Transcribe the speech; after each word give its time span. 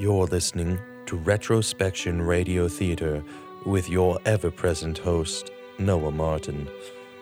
You're 0.00 0.26
listening 0.26 0.78
to 1.06 1.16
Retrospection 1.16 2.22
Radio 2.22 2.68
Theater 2.68 3.20
with 3.66 3.90
your 3.90 4.20
ever 4.26 4.48
present 4.48 4.96
host, 4.96 5.50
Noah 5.80 6.12
Martin. 6.12 6.68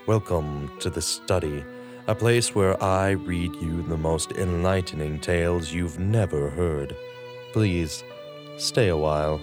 Welcome 0.06 0.70
to 0.80 0.90
the 0.90 1.00
study, 1.00 1.64
a 2.06 2.14
place 2.14 2.54
where 2.54 2.80
I 2.82 3.12
read 3.12 3.56
you 3.56 3.80
the 3.80 3.96
most 3.96 4.32
enlightening 4.32 5.20
tales 5.20 5.72
you've 5.72 5.98
never 5.98 6.50
heard. 6.50 6.94
Please 7.54 8.04
stay 8.58 8.88
a 8.88 8.96
while. 8.98 9.40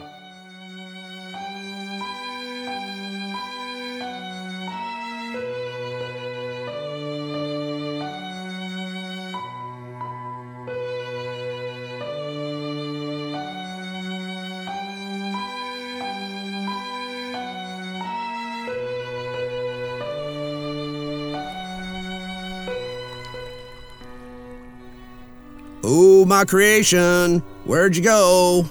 Oh, 25.83 26.23
my 26.25 26.45
creation, 26.45 27.39
where'd 27.65 27.97
you 27.97 28.03
go? 28.03 28.65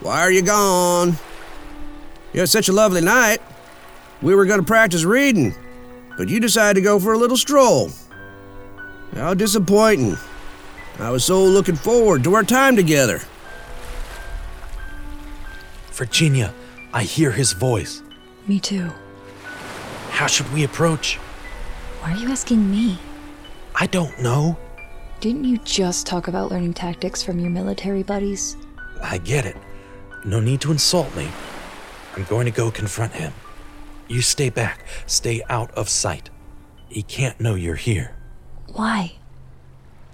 Why 0.00 0.20
are 0.20 0.30
you 0.30 0.42
gone? 0.42 1.16
You 2.34 2.40
had 2.40 2.50
such 2.50 2.68
a 2.68 2.72
lovely 2.72 3.00
night. 3.00 3.40
We 4.20 4.34
were 4.34 4.44
going 4.44 4.60
to 4.60 4.66
practice 4.66 5.04
reading, 5.04 5.54
but 6.18 6.28
you 6.28 6.38
decided 6.38 6.74
to 6.74 6.84
go 6.84 6.98
for 7.00 7.14
a 7.14 7.18
little 7.18 7.38
stroll. 7.38 7.90
How 9.14 9.32
disappointing. 9.32 10.16
I 10.98 11.10
was 11.10 11.24
so 11.24 11.42
looking 11.42 11.76
forward 11.76 12.22
to 12.24 12.34
our 12.34 12.42
time 12.42 12.76
together. 12.76 13.20
Virginia, 15.92 16.52
I 16.92 17.04
hear 17.04 17.30
his 17.30 17.52
voice. 17.52 18.02
Me 18.46 18.60
too. 18.60 18.90
How 20.10 20.26
should 20.26 20.52
we 20.52 20.64
approach? 20.64 21.16
Why 22.00 22.12
are 22.12 22.16
you 22.16 22.28
asking 22.28 22.70
me? 22.70 22.98
I 23.74 23.86
don't 23.86 24.18
know. 24.20 24.58
Didn't 25.20 25.44
you 25.44 25.58
just 25.58 26.06
talk 26.06 26.28
about 26.28 26.50
learning 26.50 26.72
tactics 26.72 27.22
from 27.22 27.38
your 27.38 27.50
military 27.50 28.02
buddies? 28.02 28.56
I 29.02 29.18
get 29.18 29.44
it. 29.44 29.56
No 30.24 30.40
need 30.40 30.62
to 30.62 30.72
insult 30.72 31.14
me. 31.14 31.28
I'm 32.16 32.24
going 32.24 32.46
to 32.46 32.50
go 32.50 32.70
confront 32.70 33.12
him. 33.12 33.34
You 34.08 34.22
stay 34.22 34.48
back, 34.48 34.86
stay 35.04 35.42
out 35.50 35.70
of 35.72 35.90
sight. 35.90 36.30
He 36.88 37.02
can't 37.02 37.38
know 37.38 37.54
you're 37.54 37.74
here. 37.76 38.16
Why? 38.72 39.16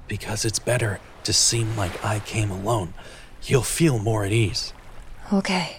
Because 0.09 0.45
it's 0.45 0.59
better 0.59 0.99
to 1.23 1.33
seem 1.33 1.77
like 1.77 2.05
I 2.05 2.19
came 2.19 2.51
alone. 2.51 2.93
He'll 3.41 3.63
feel 3.63 4.01
more 4.01 4.25
at 4.25 4.33
ease. 4.33 4.73
Okay. 5.33 5.77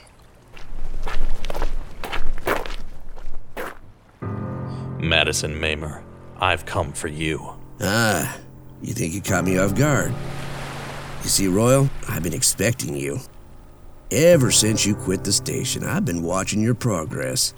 Madison 5.02 5.54
Maimer, 5.54 6.02
I've 6.40 6.66
come 6.66 6.94
for 6.94 7.10
you. 7.10 7.56
Ah, 7.82 8.38
you 8.82 8.94
think 8.94 9.14
you 9.14 9.22
caught 9.22 9.46
me 9.46 9.58
off 9.58 9.76
guard. 9.76 10.14
You 11.24 11.30
see, 11.30 11.48
Royal, 11.48 11.90
I've 12.08 12.24
been 12.24 12.34
expecting 12.34 12.96
you. 12.96 13.20
Ever 14.12 14.52
since 14.52 14.86
you 14.86 14.96
quit 14.96 15.24
the 15.24 15.34
station, 15.34 15.84
I've 15.84 16.06
been 16.06 16.24
watching 16.24 16.62
your 16.62 16.76
progress. 16.76 17.54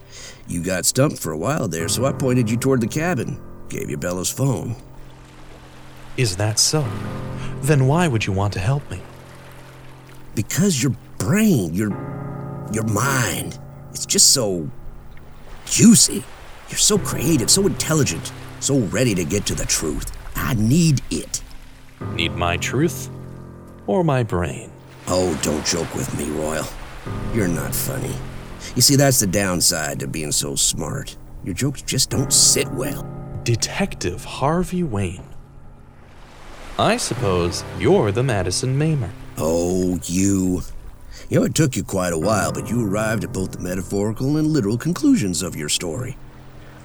You 0.47 0.63
got 0.63 0.85
stumped 0.85 1.19
for 1.19 1.31
a 1.31 1.37
while 1.37 1.67
there, 1.67 1.87
so 1.87 2.05
I 2.05 2.11
pointed 2.11 2.49
you 2.49 2.57
toward 2.57 2.81
the 2.81 2.87
cabin, 2.87 3.39
gave 3.69 3.89
you 3.89 3.97
Bella's 3.97 4.31
phone. 4.31 4.75
Is 6.17 6.37
that 6.37 6.57
so? 6.57 6.81
Then 7.61 7.85
why 7.85 8.07
would 8.07 8.25
you 8.25 8.33
want 8.33 8.53
to 8.53 8.59
help 8.59 8.89
me? 8.89 8.99
Because 10.33 10.81
your 10.81 10.95
brain, 11.17 11.73
your 11.73 11.89
your 12.71 12.83
mind, 12.85 13.59
it's 13.91 14.05
just 14.05 14.33
so 14.33 14.69
juicy. 15.65 16.23
You're 16.69 16.77
so 16.77 16.97
creative, 16.97 17.49
so 17.49 17.65
intelligent, 17.67 18.31
so 18.59 18.79
ready 18.79 19.15
to 19.15 19.23
get 19.23 19.45
to 19.47 19.55
the 19.55 19.65
truth. 19.65 20.11
I 20.39 20.55
need 20.55 21.01
it. 21.11 21.43
Need 22.13 22.35
my 22.35 22.57
truth? 22.57 23.09
Or 23.87 24.03
my 24.03 24.23
brain? 24.23 24.71
Oh, 25.07 25.37
don't 25.43 25.65
joke 25.65 25.93
with 25.93 26.17
me, 26.17 26.29
Royal. 26.31 26.65
You're 27.33 27.47
not 27.47 27.75
funny. 27.75 28.15
You 28.75 28.81
see, 28.81 28.95
that's 28.95 29.19
the 29.19 29.27
downside 29.27 29.99
to 29.99 30.07
being 30.07 30.31
so 30.31 30.55
smart. 30.55 31.17
Your 31.43 31.53
jokes 31.53 31.81
just 31.81 32.09
don't 32.09 32.31
sit 32.31 32.67
well. 32.69 33.07
Detective 33.43 34.23
Harvey 34.23 34.83
Wayne. 34.83 35.23
I 36.77 36.97
suppose 36.97 37.63
you're 37.79 38.11
the 38.11 38.23
Madison 38.23 38.77
Maimer. 38.77 39.11
Oh, 39.37 39.99
you. 40.05 40.61
You 41.29 41.39
know, 41.39 41.45
it 41.45 41.55
took 41.55 41.75
you 41.75 41.83
quite 41.83 42.13
a 42.13 42.17
while, 42.17 42.51
but 42.51 42.69
you 42.69 42.87
arrived 42.87 43.23
at 43.23 43.33
both 43.33 43.51
the 43.51 43.59
metaphorical 43.59 44.37
and 44.37 44.47
literal 44.47 44.77
conclusions 44.77 45.41
of 45.41 45.55
your 45.55 45.69
story. 45.69 46.17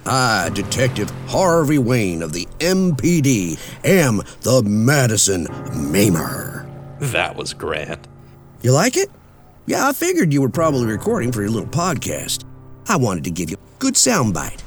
I, 0.05 0.49
Detective 0.53 1.09
Harvey 1.27 1.77
Wayne 1.77 2.21
of 2.21 2.31
the 2.33 2.47
MPD, 2.59 3.59
am 3.83 4.21
the 4.41 4.61
Madison 4.63 5.47
Maimer. 5.47 6.67
That 6.99 7.35
was 7.35 7.53
grand. 7.53 8.07
You 8.61 8.71
like 8.71 8.97
it? 8.97 9.09
Yeah, 9.65 9.87
I 9.87 9.93
figured 9.93 10.31
you 10.31 10.41
were 10.41 10.49
probably 10.49 10.85
recording 10.85 11.31
for 11.31 11.41
your 11.41 11.49
little 11.49 11.69
podcast. 11.69 12.43
I 12.87 12.97
wanted 12.97 13.23
to 13.23 13.31
give 13.31 13.49
you 13.49 13.57
a 13.57 13.79
good 13.79 13.95
soundbite. 13.95 14.61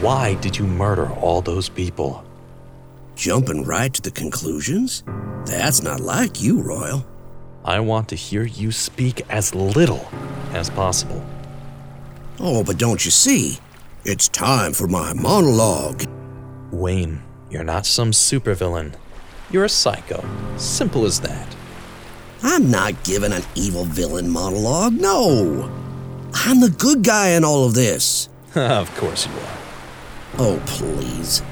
Why 0.00 0.34
did 0.34 0.56
you 0.58 0.66
murder 0.66 1.10
all 1.10 1.42
those 1.42 1.68
people? 1.68 2.24
Jumping 3.16 3.64
right 3.64 3.92
to 3.92 4.00
the 4.00 4.10
conclusions? 4.10 5.02
That's 5.44 5.82
not 5.82 6.00
like 6.00 6.40
you, 6.40 6.62
Royal. 6.62 7.06
I 7.64 7.80
want 7.80 8.08
to 8.08 8.14
hear 8.14 8.44
you 8.44 8.72
speak 8.72 9.22
as 9.28 9.54
little 9.54 10.08
as 10.52 10.70
possible. 10.70 11.22
Oh, 12.40 12.64
but 12.64 12.78
don't 12.78 13.04
you 13.04 13.10
see? 13.10 13.58
It's 14.10 14.26
time 14.26 14.72
for 14.72 14.86
my 14.86 15.12
monologue. 15.12 16.02
Wayne, 16.70 17.22
you're 17.50 17.62
not 17.62 17.84
some 17.84 18.12
supervillain. 18.12 18.94
You're 19.50 19.66
a 19.66 19.68
psycho. 19.68 20.26
Simple 20.56 21.04
as 21.04 21.20
that. 21.20 21.54
I'm 22.42 22.70
not 22.70 23.04
giving 23.04 23.34
an 23.34 23.42
evil 23.54 23.84
villain 23.84 24.30
monologue, 24.30 24.94
no. 24.94 25.70
I'm 26.32 26.60
the 26.60 26.70
good 26.70 27.04
guy 27.04 27.32
in 27.32 27.44
all 27.44 27.66
of 27.66 27.74
this. 27.74 28.30
of 28.54 28.90
course 28.96 29.26
you 29.26 29.32
are. 29.34 29.58
Oh, 30.38 30.62
please. 30.64 31.42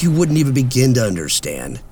You 0.00 0.12
wouldn't 0.12 0.38
even 0.38 0.54
begin 0.54 0.94
to 0.94 1.04
understand. 1.04 1.82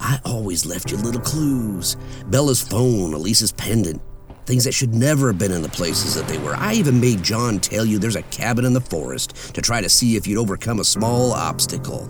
I 0.00 0.18
always 0.24 0.66
left 0.66 0.90
you 0.90 0.96
little 0.96 1.20
clues 1.20 1.96
Bella's 2.26 2.60
phone, 2.60 3.14
Elise's 3.14 3.52
pendant, 3.52 4.02
things 4.46 4.64
that 4.64 4.74
should 4.74 4.94
never 4.94 5.28
have 5.28 5.38
been 5.38 5.52
in 5.52 5.62
the 5.62 5.68
places 5.68 6.14
that 6.14 6.28
they 6.28 6.38
were. 6.38 6.54
I 6.56 6.74
even 6.74 7.00
made 7.00 7.22
John 7.22 7.58
tell 7.58 7.84
you 7.84 7.98
there's 7.98 8.16
a 8.16 8.22
cabin 8.22 8.64
in 8.64 8.72
the 8.72 8.80
forest 8.80 9.54
to 9.54 9.62
try 9.62 9.80
to 9.80 9.88
see 9.88 10.16
if 10.16 10.26
you'd 10.26 10.38
overcome 10.40 10.80
a 10.80 10.84
small 10.84 11.32
obstacle. 11.32 12.08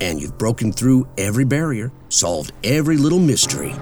And 0.00 0.20
you've 0.20 0.36
broken 0.36 0.72
through 0.72 1.08
every 1.16 1.44
barrier, 1.44 1.92
solved 2.08 2.52
every 2.64 2.96
little 2.96 3.18
mystery. 3.18 3.74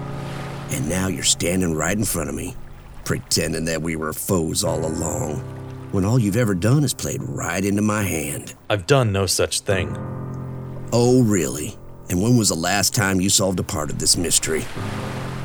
And 0.70 0.88
now 0.88 1.08
you're 1.08 1.24
standing 1.24 1.74
right 1.74 1.96
in 1.96 2.04
front 2.04 2.28
of 2.28 2.34
me, 2.34 2.54
pretending 3.04 3.64
that 3.64 3.82
we 3.82 3.96
were 3.96 4.12
foes 4.12 4.64
all 4.64 4.84
along, 4.84 5.38
when 5.92 6.04
all 6.04 6.18
you've 6.18 6.36
ever 6.36 6.54
done 6.54 6.84
is 6.84 6.94
played 6.94 7.22
right 7.22 7.64
into 7.64 7.82
my 7.82 8.02
hand. 8.02 8.54
I've 8.70 8.86
done 8.86 9.12
no 9.12 9.26
such 9.26 9.60
thing. 9.60 9.96
Oh, 10.92 11.22
really? 11.22 11.76
And 12.10 12.22
when 12.22 12.36
was 12.36 12.50
the 12.50 12.54
last 12.54 12.94
time 12.94 13.20
you 13.20 13.30
solved 13.30 13.58
a 13.58 13.64
part 13.64 13.90
of 13.90 13.98
this 13.98 14.16
mystery? 14.16 14.64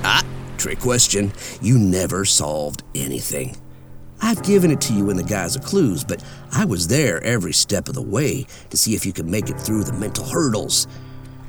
Ah, 0.04 0.24
trick 0.60 0.80
question. 0.80 1.32
You 1.62 1.80
never 1.80 2.26
solved 2.26 2.84
anything. 2.94 3.56
I've 4.22 4.44
given 4.44 4.70
it 4.70 4.82
to 4.82 4.94
you 4.94 5.10
in 5.10 5.18
the 5.18 5.24
guise 5.24 5.56
of 5.56 5.64
clues, 5.64 6.04
but 6.04 6.24
I 6.52 6.66
was 6.66 6.88
there 6.88 7.24
every 7.24 7.54
step 7.54 7.88
of 7.88 7.96
the 7.96 8.02
way 8.02 8.46
to 8.70 8.78
see 8.78 8.94
if 8.94 9.06
you 9.06 9.14
could 9.14 9.28
make 9.28 9.50
it 9.50 9.60
through 9.60 9.86
the 9.86 9.94
mental 9.94 10.26
hurdles. 10.26 10.88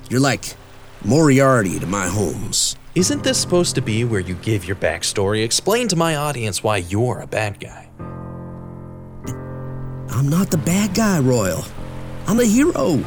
You're 0.09 0.21
like 0.21 0.55
Moriarty 1.05 1.81
to 1.81 1.87
my 1.87 2.07
Holmes. 2.07 2.77
Isn't 2.95 3.25
this 3.25 3.41
supposed 3.41 3.75
to 3.75 3.83
be 3.83 4.05
where 4.05 4.21
you 4.21 4.35
give 4.37 4.65
your 4.65 4.77
backstory? 4.77 5.45
Explain 5.45 5.89
to 5.89 5.97
my 5.97 6.17
audience 6.17 6.63
why 6.63 6.79
you're 6.79 7.21
a 7.21 7.27
bad 7.27 7.59
guy. 7.59 7.89
I'm 10.11 10.29
not 10.29 10.51
the 10.51 10.59
bad 10.59 10.95
guy, 10.95 11.21
Royal. 11.21 11.65
I'm 12.27 12.37
the 12.37 12.45
hero. 12.45 13.03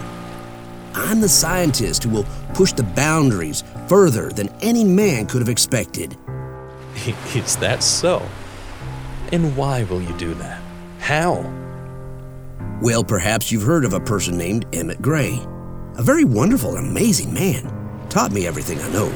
I'm 0.93 1.21
the 1.21 1.29
scientist 1.29 2.03
who 2.03 2.09
will 2.09 2.25
push 2.53 2.73
the 2.73 2.83
boundaries 2.83 3.63
further 3.87 4.29
than 4.29 4.49
any 4.61 4.83
man 4.83 5.25
could 5.25 5.41
have 5.41 5.49
expected. 5.49 6.17
Is 7.35 7.57
that 7.57 7.83
so? 7.83 8.27
And 9.31 9.55
why 9.57 9.83
will 9.83 10.01
you 10.01 10.15
do 10.17 10.33
that? 10.35 10.61
How? 10.99 11.51
Well, 12.81 13.03
perhaps 13.03 13.51
you've 13.51 13.63
heard 13.63 13.85
of 13.85 13.93
a 13.93 13.99
person 13.99 14.37
named 14.37 14.65
Emmett 14.73 15.01
Gray. 15.01 15.39
A 15.97 16.03
very 16.03 16.23
wonderful 16.23 16.75
and 16.75 16.87
amazing 16.87 17.33
man. 17.33 17.71
Taught 18.09 18.31
me 18.31 18.45
everything 18.45 18.79
I 18.79 18.91
know. 18.91 19.13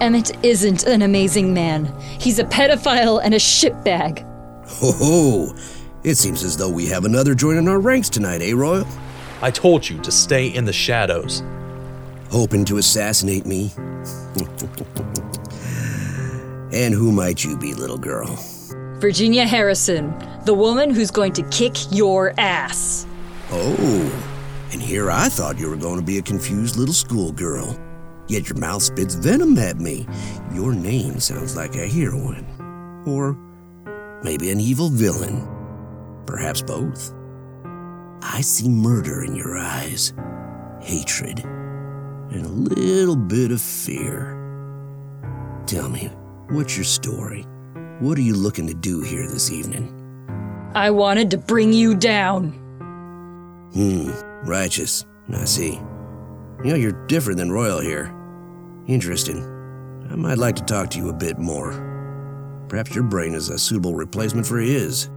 Emmett 0.00 0.32
isn't 0.44 0.84
an 0.84 1.02
amazing 1.02 1.52
man. 1.54 1.86
He's 2.18 2.38
a 2.38 2.44
pedophile 2.44 3.20
and 3.22 3.34
a 3.34 3.38
shitbag. 3.38 4.22
Ho 4.66 4.92
ho! 4.92 5.54
It 6.02 6.16
seems 6.16 6.42
as 6.42 6.56
though 6.56 6.70
we 6.70 6.86
have 6.86 7.04
another 7.04 7.34
join 7.34 7.56
in 7.56 7.68
our 7.68 7.80
ranks 7.80 8.08
tonight, 8.08 8.42
eh, 8.42 8.52
Royal? 8.54 8.86
I 9.42 9.50
told 9.50 9.88
you 9.88 10.00
to 10.00 10.10
stay 10.10 10.48
in 10.48 10.64
the 10.64 10.72
shadows. 10.72 11.42
Hoping 12.34 12.64
to 12.64 12.78
assassinate 12.78 13.46
me? 13.46 13.70
And 16.72 16.92
who 16.92 17.12
might 17.12 17.44
you 17.44 17.56
be, 17.56 17.74
little 17.74 17.96
girl? 17.96 18.26
Virginia 18.98 19.46
Harrison, 19.46 20.12
the 20.44 20.52
woman 20.52 20.90
who's 20.90 21.12
going 21.12 21.32
to 21.34 21.44
kick 21.50 21.76
your 21.92 22.34
ass. 22.36 23.06
Oh, 23.52 24.26
and 24.72 24.82
here 24.82 25.12
I 25.12 25.28
thought 25.28 25.60
you 25.60 25.70
were 25.70 25.76
going 25.76 26.00
to 26.00 26.04
be 26.04 26.18
a 26.18 26.22
confused 26.22 26.76
little 26.76 26.92
schoolgirl. 26.92 27.78
Yet 28.26 28.48
your 28.48 28.58
mouth 28.58 28.82
spits 28.82 29.14
venom 29.14 29.56
at 29.56 29.76
me. 29.76 30.04
Your 30.52 30.74
name 30.74 31.20
sounds 31.20 31.54
like 31.54 31.76
a 31.76 31.86
heroine. 31.86 32.44
Or 33.06 33.38
maybe 34.24 34.50
an 34.50 34.58
evil 34.58 34.88
villain. 34.88 35.46
Perhaps 36.26 36.62
both. 36.62 37.14
I 38.22 38.40
see 38.40 38.68
murder 38.68 39.22
in 39.22 39.36
your 39.36 39.56
eyes, 39.56 40.12
hatred, 40.80 41.44
and 42.34 42.44
a 42.44 42.48
little 42.48 43.16
bit 43.16 43.52
of 43.52 43.60
fear. 43.60 44.40
Tell 45.66 45.88
me, 45.88 46.10
what's 46.50 46.76
your 46.76 46.84
story? 46.84 47.42
What 48.00 48.18
are 48.18 48.22
you 48.22 48.34
looking 48.34 48.66
to 48.66 48.74
do 48.74 49.00
here 49.02 49.26
this 49.28 49.50
evening? 49.50 50.00
I 50.74 50.90
wanted 50.90 51.30
to 51.30 51.38
bring 51.38 51.72
you 51.72 51.94
down. 51.94 52.50
Hmm, 53.72 54.10
righteous. 54.46 55.06
I 55.32 55.44
see. 55.44 55.74
You 56.64 56.70
know, 56.70 56.74
you're 56.74 57.06
different 57.06 57.38
than 57.38 57.52
Royal 57.52 57.80
here. 57.80 58.12
Interesting. 58.86 59.42
I 60.10 60.16
might 60.16 60.38
like 60.38 60.56
to 60.56 60.64
talk 60.64 60.90
to 60.90 60.98
you 60.98 61.08
a 61.08 61.14
bit 61.14 61.38
more. 61.38 61.72
Perhaps 62.68 62.94
your 62.94 63.04
brain 63.04 63.34
is 63.34 63.48
a 63.48 63.58
suitable 63.58 63.94
replacement 63.94 64.46
for 64.46 64.58
his. 64.58 65.08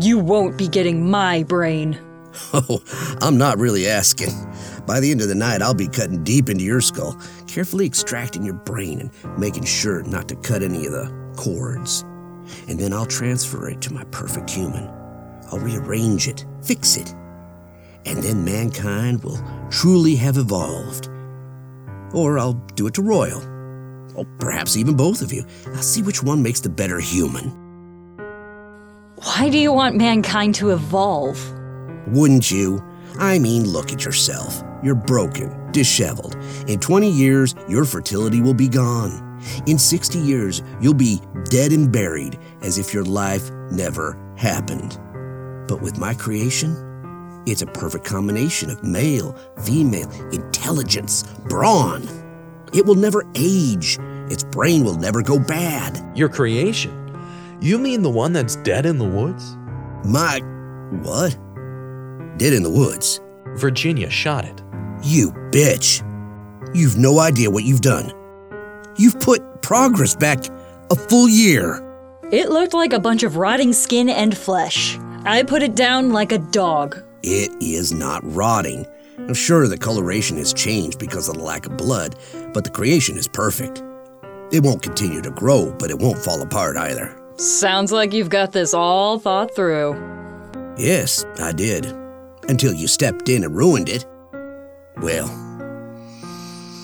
You 0.00 0.18
won't 0.18 0.58
be 0.58 0.68
getting 0.68 1.08
my 1.08 1.42
brain. 1.44 1.98
Oh, 2.52 2.82
I'm 3.20 3.38
not 3.38 3.58
really 3.58 3.88
asking. 3.88 4.30
By 4.86 5.00
the 5.00 5.10
end 5.10 5.20
of 5.20 5.28
the 5.28 5.34
night, 5.34 5.62
I'll 5.62 5.74
be 5.74 5.88
cutting 5.88 6.22
deep 6.22 6.48
into 6.48 6.64
your 6.64 6.80
skull, 6.80 7.18
carefully 7.46 7.86
extracting 7.86 8.44
your 8.44 8.54
brain 8.54 9.00
and 9.00 9.38
making 9.38 9.64
sure 9.64 10.02
not 10.02 10.28
to 10.28 10.36
cut 10.36 10.62
any 10.62 10.86
of 10.86 10.92
the 10.92 11.12
cords. 11.36 12.02
And 12.68 12.78
then 12.78 12.92
I'll 12.92 13.06
transfer 13.06 13.68
it 13.68 13.80
to 13.82 13.92
my 13.92 14.04
perfect 14.04 14.50
human. 14.50 14.88
I'll 15.50 15.58
rearrange 15.58 16.28
it, 16.28 16.44
fix 16.62 16.96
it. 16.96 17.14
And 18.06 18.22
then 18.22 18.44
mankind 18.44 19.24
will 19.24 19.42
truly 19.70 20.14
have 20.16 20.36
evolved. 20.36 21.08
Or 22.12 22.38
I'll 22.38 22.54
do 22.74 22.86
it 22.86 22.94
to 22.94 23.02
Royal. 23.02 23.42
Or 24.14 24.24
perhaps 24.38 24.76
even 24.76 24.96
both 24.96 25.22
of 25.22 25.32
you. 25.32 25.44
I'll 25.66 25.82
see 25.82 26.02
which 26.02 26.22
one 26.22 26.42
makes 26.42 26.60
the 26.60 26.68
better 26.68 27.00
human. 27.00 27.50
Why 29.16 29.48
do 29.48 29.58
you 29.58 29.72
want 29.72 29.96
mankind 29.96 30.54
to 30.56 30.70
evolve? 30.70 31.38
Wouldn't 32.08 32.50
you? 32.50 32.82
I 33.18 33.38
mean, 33.38 33.64
look 33.64 33.92
at 33.92 34.04
yourself. 34.04 34.62
You're 34.82 34.94
broken, 34.94 35.72
disheveled. 35.72 36.36
In 36.66 36.80
20 36.80 37.10
years, 37.10 37.54
your 37.68 37.84
fertility 37.84 38.40
will 38.40 38.54
be 38.54 38.68
gone. 38.68 39.40
In 39.66 39.78
60 39.78 40.18
years, 40.18 40.62
you'll 40.80 40.94
be 40.94 41.20
dead 41.44 41.72
and 41.72 41.90
buried 41.90 42.38
as 42.62 42.78
if 42.78 42.92
your 42.92 43.04
life 43.04 43.50
never 43.70 44.18
happened. 44.36 44.98
But 45.68 45.80
with 45.80 45.98
my 45.98 46.14
creation, 46.14 47.42
it's 47.46 47.62
a 47.62 47.66
perfect 47.66 48.04
combination 48.04 48.70
of 48.70 48.82
male, 48.82 49.36
female, 49.62 50.10
intelligence, 50.32 51.24
brawn. 51.48 52.08
It 52.72 52.84
will 52.84 52.94
never 52.94 53.24
age. 53.34 53.98
Its 54.30 54.44
brain 54.44 54.84
will 54.84 54.96
never 54.96 55.22
go 55.22 55.38
bad. 55.38 56.02
Your 56.16 56.28
creation? 56.28 57.00
You 57.60 57.78
mean 57.78 58.02
the 58.02 58.10
one 58.10 58.32
that's 58.32 58.56
dead 58.56 58.84
in 58.84 58.98
the 58.98 59.04
woods? 59.04 59.56
My. 60.04 60.40
what? 61.02 61.36
Dead 62.36 62.52
in 62.52 62.62
the 62.62 62.70
woods. 62.70 63.20
Virginia 63.56 64.10
shot 64.10 64.44
it. 64.44 64.62
You 65.02 65.30
bitch. 65.50 66.02
You've 66.74 66.96
no 66.96 67.20
idea 67.20 67.50
what 67.50 67.64
you've 67.64 67.80
done. 67.80 68.12
You've 68.96 69.20
put 69.20 69.62
progress 69.62 70.16
back 70.16 70.44
a 70.90 70.96
full 70.96 71.28
year. 71.28 71.80
It 72.32 72.48
looked 72.48 72.74
like 72.74 72.92
a 72.92 72.98
bunch 72.98 73.22
of 73.22 73.36
rotting 73.36 73.72
skin 73.72 74.08
and 74.08 74.36
flesh. 74.36 74.98
I 75.24 75.42
put 75.42 75.62
it 75.62 75.74
down 75.74 76.10
like 76.10 76.32
a 76.32 76.38
dog. 76.38 77.02
It 77.22 77.50
is 77.60 77.92
not 77.92 78.22
rotting. 78.24 78.86
I'm 79.18 79.34
sure 79.34 79.68
the 79.68 79.78
coloration 79.78 80.36
has 80.38 80.52
changed 80.52 80.98
because 80.98 81.28
of 81.28 81.36
the 81.36 81.44
lack 81.44 81.66
of 81.66 81.76
blood, 81.76 82.16
but 82.52 82.64
the 82.64 82.70
creation 82.70 83.16
is 83.16 83.28
perfect. 83.28 83.82
It 84.52 84.62
won't 84.62 84.82
continue 84.82 85.22
to 85.22 85.30
grow, 85.30 85.74
but 85.78 85.90
it 85.90 85.98
won't 85.98 86.18
fall 86.18 86.42
apart 86.42 86.76
either. 86.76 87.16
Sounds 87.36 87.92
like 87.92 88.12
you've 88.12 88.28
got 88.28 88.52
this 88.52 88.74
all 88.74 89.18
thought 89.18 89.54
through. 89.54 89.94
Yes, 90.76 91.24
I 91.38 91.52
did. 91.52 92.03
Until 92.48 92.72
you 92.74 92.86
stepped 92.86 93.28
in 93.28 93.44
and 93.44 93.54
ruined 93.56 93.88
it. 93.88 94.06
Well, 94.98 95.26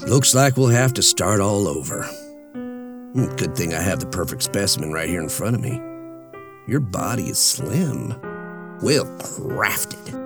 looks 0.06 0.34
like 0.34 0.56
we'll 0.56 0.68
have 0.68 0.94
to 0.94 1.02
start 1.02 1.40
all 1.40 1.68
over. 1.68 2.02
Hmm, 2.52 3.34
Good 3.36 3.54
thing 3.56 3.74
I 3.74 3.80
have 3.80 4.00
the 4.00 4.06
perfect 4.06 4.42
specimen 4.42 4.92
right 4.92 5.08
here 5.08 5.20
in 5.20 5.28
front 5.28 5.54
of 5.56 5.60
me. 5.62 5.80
Your 6.66 6.80
body 6.80 7.24
is 7.30 7.38
slim, 7.38 8.08
well 8.82 9.04
crafted. 9.18 10.16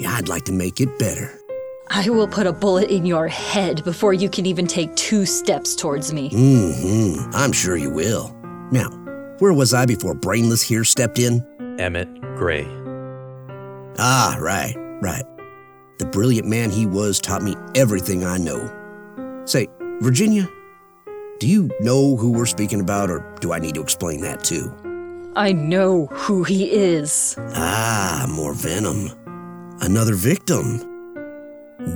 Yeah, 0.00 0.14
I'd 0.14 0.28
like 0.28 0.44
to 0.46 0.52
make 0.52 0.80
it 0.80 0.98
better. 0.98 1.32
I 1.88 2.08
will 2.10 2.26
put 2.26 2.46
a 2.46 2.52
bullet 2.52 2.90
in 2.90 3.04
your 3.06 3.28
head 3.28 3.84
before 3.84 4.14
you 4.14 4.28
can 4.30 4.46
even 4.46 4.66
take 4.66 4.94
two 4.96 5.26
steps 5.26 5.76
towards 5.76 6.12
me. 6.12 6.30
Mm-hmm. 6.30 7.30
I'm 7.34 7.52
sure 7.52 7.76
you 7.76 7.90
will. 7.90 8.34
Now, 8.72 8.88
where 9.38 9.52
was 9.52 9.74
I 9.74 9.84
before 9.86 10.14
Brainless 10.14 10.62
here 10.62 10.82
stepped 10.84 11.18
in? 11.18 11.46
Emmett 11.78 12.08
Gray. 12.36 12.64
Ah, 13.98 14.36
right, 14.40 14.74
right. 15.00 15.24
The 15.98 16.06
brilliant 16.06 16.48
man 16.48 16.70
he 16.70 16.86
was 16.86 17.20
taught 17.20 17.42
me 17.42 17.54
everything 17.74 18.24
I 18.24 18.38
know. 18.38 18.70
Say, 19.44 19.68
Virginia, 20.00 20.48
do 21.38 21.46
you 21.48 21.70
know 21.80 22.16
who 22.16 22.32
we're 22.32 22.46
speaking 22.46 22.80
about, 22.80 23.10
or 23.10 23.20
do 23.40 23.52
I 23.52 23.58
need 23.58 23.74
to 23.76 23.82
explain 23.82 24.20
that 24.22 24.42
too? 24.42 24.72
I 25.36 25.52
know 25.52 26.06
who 26.06 26.44
he 26.44 26.70
is. 26.70 27.36
Ah, 27.54 28.26
more 28.28 28.54
venom. 28.54 29.10
Another 29.80 30.14
victim. 30.14 30.80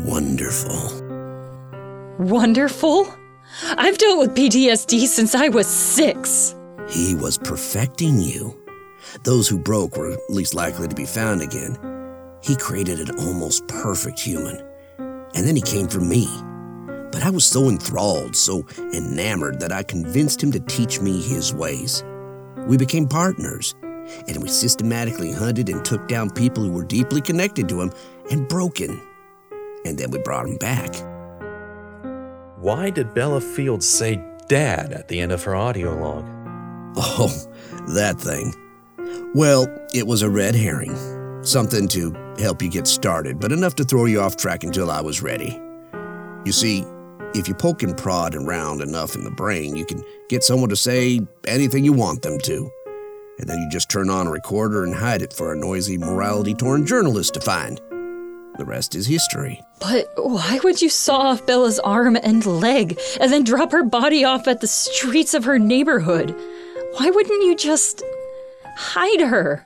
Wonderful. 0.05 1.05
Wonderful? 2.19 3.07
I've 3.71 3.99
dealt 3.99 4.19
with 4.19 4.35
PTSD 4.37 5.07
since 5.07 5.35
I 5.35 5.49
was 5.49 5.67
six. 5.67 6.55
He 6.89 7.15
was 7.15 7.39
perfecting 7.39 8.21
you. 8.21 8.57
Those 9.25 9.49
who 9.49 9.59
broke 9.59 9.97
were 9.97 10.17
least 10.29 10.55
likely 10.55 10.89
to 10.89 10.95
be 10.95 11.07
found 11.07 11.43
again. 11.43 11.79
He 12.43 12.57
created 12.57 13.01
an 13.01 13.19
almost 13.19 13.67
perfect 13.69 14.19
human. 14.19 14.65
And 14.99 15.47
then 15.47 15.57
he 15.57 15.63
came 15.63 15.89
for 15.89 16.01
me. 16.01 16.27
But 17.11 17.23
I 17.23 17.31
was 17.31 17.45
so 17.45 17.69
enthralled, 17.69 18.37
so 18.37 18.67
enamored, 18.95 19.61
that 19.61 19.73
I 19.73 19.83
convinced 19.83 20.43
him 20.43 20.53
to 20.53 20.61
teach 20.61 21.01
me 21.01 21.21
his 21.21 21.55
ways. 21.55 22.05
We 22.67 22.77
became 22.77 23.09
partners, 23.09 23.75
and 23.83 24.43
we 24.43 24.49
systematically 24.49 25.33
hunted 25.33 25.69
and 25.69 25.85
took 25.85 26.07
down 26.07 26.31
people 26.31 26.63
who 26.65 26.73
were 26.73 26.85
deeply 26.85 27.21
connected 27.21 27.69
to 27.71 27.81
him 27.81 27.93
and 28.31 28.47
broken. 28.49 29.01
And 29.85 29.99
then 29.99 30.11
we 30.11 30.19
brought 30.19 30.47
him 30.47 30.57
back. 30.57 30.95
Why 32.59 32.91
did 32.91 33.15
Bella 33.15 33.41
Fields 33.41 33.89
say 33.89 34.23
dad 34.49 34.93
at 34.93 35.09
the 35.09 35.21
end 35.21 35.33
of 35.33 35.45
her 35.45 35.55
audio 35.55 35.95
log? 35.95 36.27
Oh, 36.97 37.33
that 37.89 38.21
thing. 38.21 38.55
Well, 39.35 39.69
it 39.93 40.07
was 40.07 40.23
a 40.23 40.31
red 40.31 40.55
herring. 40.55 40.97
Something 41.45 41.87
to 41.89 42.15
help 42.39 42.63
you 42.63 42.71
get 42.71 42.87
started, 42.87 43.39
but 43.39 43.53
enough 43.53 43.75
to 43.77 43.85
throw 43.85 44.07
you 44.07 44.23
off 44.23 44.37
track 44.37 44.65
until 44.65 44.91
I 44.91 45.03
was 45.03 45.21
ready. 45.21 45.61
You 46.47 46.53
see, 46.53 46.83
if 47.35 47.47
you 47.47 47.53
poke 47.53 47.83
and 47.83 47.95
prod 47.95 48.35
around 48.35 48.81
enough 48.81 49.15
in 49.15 49.25
the 49.25 49.31
brain, 49.31 49.77
you 49.77 49.85
can 49.85 50.03
get 50.31 50.45
someone 50.45 50.71
to 50.71 50.77
say 50.77 51.21
anything 51.47 51.85
you 51.85 51.93
want 51.93 52.23
them 52.23 52.39
to. 52.39 52.71
And 53.39 53.47
then 53.47 53.59
you 53.59 53.69
just 53.71 53.91
turn 53.91 54.09
on 54.09 54.27
a 54.27 54.31
recorder 54.31 54.83
and 54.83 54.95
hide 54.95 55.21
it 55.21 55.35
for 55.35 55.53
a 55.53 55.57
noisy, 55.57 55.99
morality 55.99 56.55
torn 56.55 56.87
journalist 56.87 57.35
to 57.35 57.41
find. 57.41 57.83
The 58.57 58.65
rest 58.65 58.95
is 58.95 59.07
history. 59.07 59.61
But 59.79 60.11
why 60.17 60.59
would 60.65 60.81
you 60.81 60.89
saw 60.89 61.19
off 61.19 61.47
Bella's 61.47 61.79
arm 61.81 62.17
and 62.17 62.45
leg 62.47 62.99
and 63.21 63.31
then 63.31 63.45
drop 63.45 63.73
her 63.73 63.85
body 63.85 64.25
off 64.25 64.49
at 64.49 64.63
the 64.63 64.67
streets 64.67 65.35
of 65.35 65.45
her 65.45 65.59
neighborhood? 65.59 66.35
Why 66.97 67.11
wouldn't 67.11 67.45
you 67.45 67.55
just 67.55 68.03
hide 68.79 69.21
her? 69.21 69.65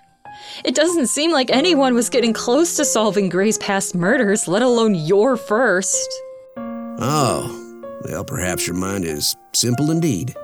It 0.64 0.75
doesn't 0.75 1.09
seem 1.09 1.33
like 1.33 1.50
anyone 1.50 1.95
was 1.95 2.09
getting 2.09 2.33
close 2.33 2.76
to 2.76 2.85
solving 2.85 3.28
Gray's 3.28 3.59
past 3.59 3.95
murders, 3.95 4.49
let 4.49 4.62
alone 4.62 4.95
your 4.95 5.37
first. 5.37 6.09
Oh, 6.57 7.59
well, 8.04 8.25
perhaps 8.25 8.66
your 8.66 8.76
mind 8.76 9.04
is 9.04 9.37
simple 9.52 9.90
indeed. 9.90 10.35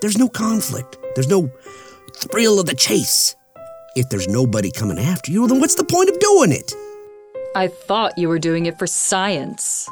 There's 0.00 0.18
no 0.18 0.28
conflict, 0.28 0.98
there's 1.14 1.28
no 1.28 1.50
thrill 2.14 2.60
of 2.60 2.66
the 2.66 2.74
chase. 2.74 3.34
If 3.96 4.08
there's 4.08 4.28
nobody 4.28 4.70
coming 4.70 4.98
after 4.98 5.32
you, 5.32 5.48
then 5.48 5.60
what's 5.60 5.74
the 5.74 5.84
point 5.84 6.10
of 6.10 6.18
doing 6.20 6.52
it? 6.52 6.72
I 7.56 7.66
thought 7.66 8.16
you 8.16 8.28
were 8.28 8.38
doing 8.38 8.66
it 8.66 8.78
for 8.78 8.86
science. 8.86 9.88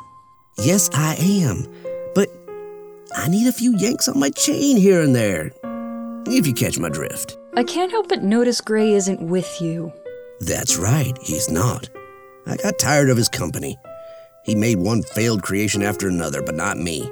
Yes, 0.58 0.88
I 0.94 1.16
am. 1.18 1.66
But 2.14 2.28
I 3.16 3.28
need 3.28 3.48
a 3.48 3.52
few 3.52 3.76
yanks 3.76 4.06
on 4.06 4.20
my 4.20 4.30
chain 4.30 4.76
here 4.76 5.00
and 5.02 5.16
there. 5.16 5.50
If 6.26 6.46
you 6.46 6.52
catch 6.52 6.78
my 6.78 6.90
drift. 6.90 7.38
I 7.58 7.64
can't 7.64 7.90
help 7.90 8.08
but 8.08 8.22
notice 8.22 8.60
Gray 8.60 8.92
isn't 8.92 9.20
with 9.20 9.60
you. 9.60 9.92
That's 10.38 10.76
right, 10.76 11.18
he's 11.20 11.50
not. 11.50 11.90
I 12.46 12.56
got 12.56 12.78
tired 12.78 13.10
of 13.10 13.16
his 13.16 13.28
company. 13.28 13.76
He 14.44 14.54
made 14.54 14.78
one 14.78 15.02
failed 15.02 15.42
creation 15.42 15.82
after 15.82 16.06
another, 16.06 16.40
but 16.40 16.54
not 16.54 16.78
me. 16.78 17.10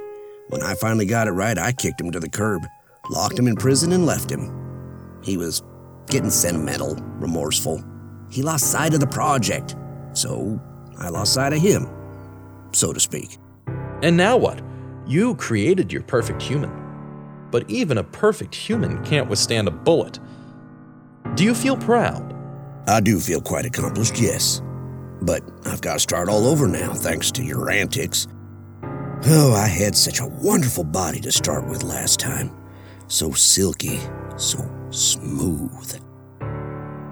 When 0.51 0.63
I 0.63 0.75
finally 0.77 1.05
got 1.05 1.27
it 1.27 1.33
right, 1.33 1.59
I 1.59 1.73
kicked 1.73 2.01
him 2.01 2.13
to 2.13 2.21
the 2.21 2.29
curb, 2.29 2.65
locked 3.11 3.37
him 3.37 3.49
in 3.49 3.57
prison, 3.57 3.91
and 3.91 4.07
left 4.07 4.31
him. 4.31 5.19
He 5.21 5.37
was 5.37 5.65
getting 6.07 6.31
sentimental, 6.31 6.95
remorseful. 6.95 7.83
He 8.31 8.43
lost 8.43 8.71
sight 8.71 8.95
of 8.95 9.01
the 9.01 9.07
project, 9.09 9.75
so 10.13 10.61
I 10.97 11.09
lost 11.09 11.35
sight 11.35 11.55
of 11.55 11.61
him, 11.61 11.89
so 12.71 12.93
to 12.93 13.01
speak. 13.01 13.39
And 14.01 14.17
now 14.17 14.37
what? 14.37 14.63
You 15.09 15.35
created 15.35 15.93
your 15.93 16.03
perfect 16.03 16.41
human. 16.41 16.71
But 17.51 17.69
even 17.69 17.99
a 17.99 18.05
perfect 18.05 18.55
human 18.55 19.05
can't 19.05 19.29
withstand 19.29 19.67
a 19.67 19.73
bullet. 19.73 20.21
Do 21.37 21.45
you 21.45 21.55
feel 21.55 21.77
proud? 21.77 22.35
I 22.89 23.01
do 23.01 23.21
feel 23.21 23.43
quite 23.43 23.67
accomplished, 23.67 24.19
yes. 24.19 24.63
But 25.21 25.43
I've 25.67 25.83
got 25.83 25.95
to 25.95 26.01
start 26.01 26.31
all 26.31 26.47
over 26.47 26.67
now, 26.67 26.95
thanks 26.95 27.31
to 27.33 27.43
your 27.45 27.71
antics. 27.71 28.27
Oh, 29.27 29.55
I 29.55 29.67
had 29.67 29.95
such 29.95 30.21
a 30.21 30.27
wonderful 30.27 30.85
body 30.85 31.21
to 31.21 31.31
start 31.31 31.69
with 31.69 31.83
last 31.83 32.21
time. 32.21 32.57
So 33.09 33.33
silky, 33.33 34.01
so 34.39 34.59
smooth. 34.89 36.01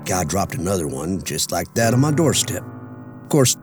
God 0.06 0.28
dropped 0.28 0.54
another 0.54 0.88
one 0.88 1.22
just 1.22 1.52
like 1.52 1.74
that 1.74 1.92
on 1.92 2.00
my 2.00 2.10
doorstep. 2.10 2.62
Of 3.22 3.28
course, 3.28 3.58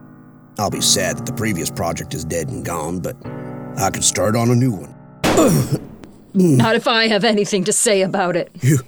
I'll 0.60 0.70
be 0.70 0.80
sad 0.80 1.18
that 1.18 1.26
the 1.26 1.32
previous 1.32 1.70
project 1.70 2.14
is 2.14 2.24
dead 2.24 2.50
and 2.50 2.64
gone, 2.64 3.00
but 3.00 3.16
I 3.78 3.90
could 3.90 4.04
start 4.04 4.36
on 4.36 4.48
a 4.50 4.54
new 4.54 4.72
one. 4.72 4.94
Not 6.34 6.76
if 6.76 6.86
I 6.86 7.08
have 7.08 7.24
anything 7.24 7.64
to 7.64 7.72
say 7.72 8.02
about 8.02 8.36
it. 8.36 8.52
You. 8.60 8.78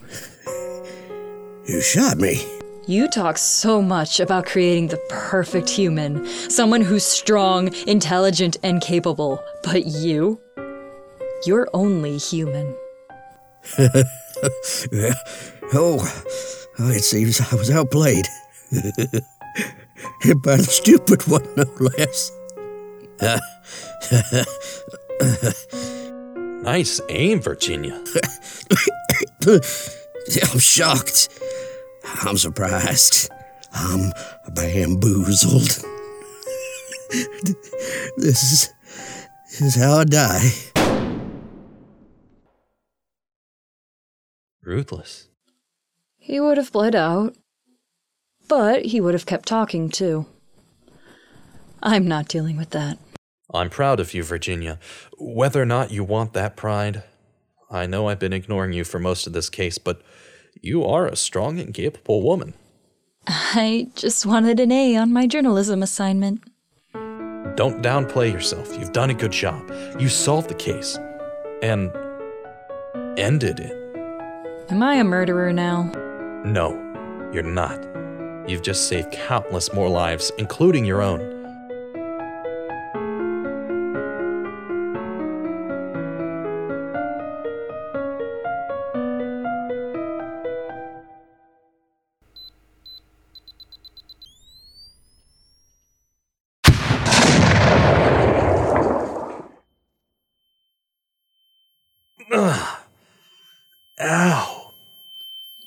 You 1.67 1.81
shot 1.81 2.19
me. 2.19 2.45
You 2.87 3.09
talk 3.09 3.39
so 3.39 3.81
much 3.81 4.21
about 4.21 4.45
creating 4.45 4.89
the 4.89 4.99
perfect 5.09 5.71
human, 5.71 6.27
someone 6.51 6.83
who's 6.83 7.05
strong, 7.05 7.73
intelligent, 7.87 8.59
and 8.63 8.83
capable. 8.83 9.43
But 9.63 9.87
you? 9.87 10.39
You're 11.47 11.69
only 11.73 12.19
human. 12.19 12.77
Oh, 15.73 16.05
it 16.79 17.03
seems 17.03 17.41
I 17.41 17.55
was 17.57 17.71
outplayed. 17.71 18.27
By 20.43 20.57
the 20.57 20.67
stupid 20.69 21.27
one, 21.27 21.43
no 21.57 21.65
less. 21.81 22.31
Nice 26.65 27.01
aim, 27.09 27.41
Virginia. 27.41 27.99
I'm 29.47 30.59
shocked. 30.59 31.29
I'm 32.23 32.37
surprised. 32.37 33.31
I'm 33.73 34.13
bamboozled. 34.55 35.85
this 38.17 38.43
is, 38.43 38.73
this 39.51 39.61
is 39.61 39.75
how 39.75 39.99
I 39.99 40.05
die. 40.05 40.51
Ruthless. 44.63 45.29
He 46.17 46.41
would 46.41 46.57
have 46.57 46.73
bled 46.73 46.95
out. 46.95 47.37
But 48.49 48.87
he 48.87 49.01
would 49.01 49.15
have 49.15 49.27
kept 49.27 49.47
talking, 49.47 49.89
too. 49.89 50.27
I'm 51.83 52.07
not 52.07 52.29
dealing 52.29 52.57
with 52.57 52.71
that. 52.71 52.99
I'm 53.53 53.71
proud 53.71 54.01
of 54.01 54.15
you, 54.15 54.23
Virginia. 54.23 54.79
Whether 55.19 55.61
or 55.63 55.67
not 55.67 55.91
you 55.91 56.05
want 56.05 56.33
that 56.33 56.57
pride, 56.57 57.03
I 57.71 57.87
know 57.87 58.09
I've 58.09 58.19
been 58.19 58.33
ignoring 58.33 58.73
you 58.73 58.85
for 58.85 58.99
most 58.99 59.27
of 59.27 59.33
this 59.33 59.49
case, 59.49 59.79
but 59.79 60.03
you 60.61 60.85
are 60.85 61.07
a 61.07 61.17
strong 61.17 61.59
and 61.59 61.75
capable 61.75 62.23
woman. 62.23 62.55
I 63.27 63.89
just 63.95 64.27
wanted 64.27 64.61
an 64.61 64.71
A 64.73 64.97
on 64.97 65.13
my 65.13 65.27
journalism 65.27 65.83
assignment. 65.83 66.43
Don't 67.57 67.83
downplay 67.83 68.33
yourself. 68.33 68.77
You've 68.79 68.93
done 68.93 69.11
a 69.11 69.15
good 69.15 69.33
job. 69.33 69.71
You 69.99 70.09
solved 70.09 70.49
the 70.49 70.55
case 70.55 70.99
and 71.63 71.91
ended 73.17 73.61
it. 73.61 73.73
Am 74.71 74.83
I 74.83 74.95
a 74.95 75.05
murderer 75.05 75.53
now? 75.53 75.85
No, 76.45 76.71
you're 77.33 77.43
not. 77.43 77.81
You've 78.49 78.63
just 78.63 78.89
saved 78.89 79.13
countless 79.13 79.73
more 79.73 79.89
lives, 79.89 80.33
including 80.37 80.85
your 80.85 81.01
own. 81.01 81.34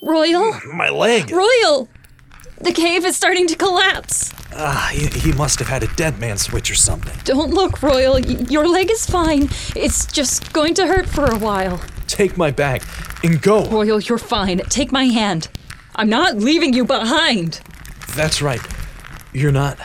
Royal? 0.01 0.54
My 0.74 0.89
leg. 0.89 1.32
Royal! 1.32 1.88
The 2.62 2.72
cave 2.74 3.06
is 3.06 3.16
starting 3.16 3.48
to 3.48 3.56
collapse. 3.56 4.34
Ah, 4.54 4.89
he, 4.92 5.08
he 5.20 5.32
must 5.34 5.60
have 5.60 5.68
had 5.68 5.84
a 5.84 5.88
dead 5.96 6.20
man 6.20 6.38
switch 6.38 6.72
or 6.72 6.75
something. 6.75 7.16
Don't 7.24 7.51
look, 7.54 7.82
Royal. 7.84 8.13
Y- 8.13 8.46
your 8.50 8.68
leg 8.68 8.89
is 8.89 9.06
fine. 9.06 9.50
It's 9.75 10.06
just 10.08 10.51
going 10.54 10.74
to 10.75 10.88
hurt 10.88 11.08
for 11.08 11.25
a 11.25 11.38
while. 11.38 11.80
Take 12.08 12.38
my 12.38 12.50
bag 12.50 12.84
and 13.24 13.42
go. 13.42 13.66
Royal, 13.70 14.00
you're 14.00 14.18
fine. 14.18 14.60
Take 14.70 14.92
my 14.92 15.06
hand. 15.06 15.50
I'm 15.96 16.10
not 16.10 16.38
leaving 16.38 16.74
you 16.74 16.86
behind. 16.86 17.62
That's 18.16 18.42
right. 18.42 18.62
You're 19.34 19.51
not. 19.51 19.77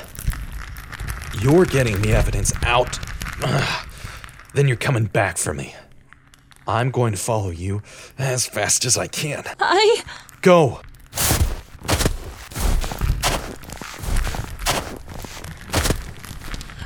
You're 1.41 1.65
getting 1.67 2.01
the 2.01 2.13
evidence 2.13 2.53
out. 2.63 2.99
Ugh. 3.43 3.89
Then 4.55 4.69
you're 4.69 4.77
coming 4.77 5.05
back 5.07 5.37
for 5.37 5.53
me. 5.53 5.75
I'm 6.67 6.91
going 6.91 7.13
to 7.13 7.19
follow 7.19 7.51
you 7.51 7.83
as 8.19 8.47
fast 8.47 8.85
as 8.85 8.97
I 8.97 9.07
can. 9.09 9.45
I. 9.59 10.03
Go. 10.43 10.81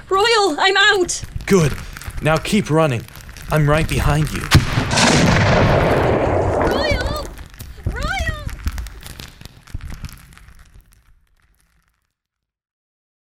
Royal, 0.08 0.56
I'm 0.58 0.76
out! 0.76 1.22
Good. 1.46 1.72
Now 2.22 2.36
keep 2.36 2.70
running. 2.70 3.02
I'm 3.50 3.68
right 3.68 3.88
behind 3.88 4.32
you. 4.32 4.65